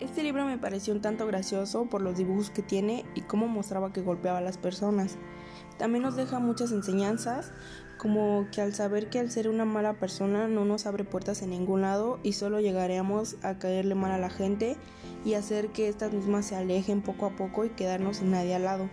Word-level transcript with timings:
Este 0.00 0.24
libro 0.24 0.44
me 0.44 0.58
pareció 0.58 0.92
un 0.92 1.00
tanto 1.00 1.26
gracioso 1.26 1.84
por 1.84 2.02
los 2.02 2.16
dibujos 2.16 2.50
que 2.50 2.62
tiene 2.62 3.04
y 3.14 3.20
cómo 3.22 3.46
mostraba 3.46 3.92
que 3.92 4.02
golpeaba 4.02 4.38
a 4.38 4.42
las 4.42 4.58
personas. 4.58 5.16
También 5.78 6.02
nos 6.02 6.16
deja 6.16 6.40
muchas 6.40 6.72
enseñanzas, 6.72 7.52
como 7.96 8.46
que 8.50 8.60
al 8.60 8.74
saber 8.74 9.08
que 9.08 9.20
al 9.20 9.30
ser 9.30 9.48
una 9.48 9.64
mala 9.64 9.94
persona 9.94 10.48
no 10.48 10.64
nos 10.64 10.86
abre 10.86 11.04
puertas 11.04 11.42
en 11.42 11.50
ningún 11.50 11.82
lado 11.82 12.18
y 12.24 12.32
solo 12.32 12.60
llegaremos 12.60 13.36
a 13.42 13.58
caerle 13.58 13.94
mal 13.94 14.10
a 14.10 14.18
la 14.18 14.30
gente 14.30 14.76
y 15.24 15.34
hacer 15.34 15.68
que 15.68 15.88
estas 15.88 16.12
mismas 16.12 16.46
se 16.46 16.56
alejen 16.56 17.00
poco 17.00 17.26
a 17.26 17.36
poco 17.36 17.64
y 17.64 17.70
quedarnos 17.70 18.16
sin 18.16 18.32
nadie 18.32 18.56
al 18.56 18.64
lado. 18.64 18.90